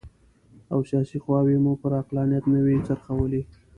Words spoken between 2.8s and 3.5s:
څرخولي.